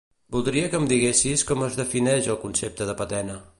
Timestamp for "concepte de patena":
2.47-3.41